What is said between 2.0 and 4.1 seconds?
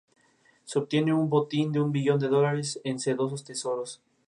de dólares en sedosos tesoros.